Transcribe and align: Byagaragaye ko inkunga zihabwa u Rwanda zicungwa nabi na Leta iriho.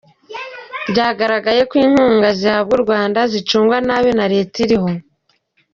Byagaragaye 0.91 1.61
ko 1.69 1.75
inkunga 1.85 2.27
zihabwa 2.39 2.73
u 2.77 2.83
Rwanda 2.85 3.19
zicungwa 3.31 3.75
nabi 3.87 4.09
na 4.17 4.25
Leta 4.33 4.55
iriho. 4.63 4.89